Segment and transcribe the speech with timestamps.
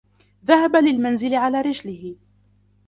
[0.45, 2.15] ذهب للمنزل علي رجله.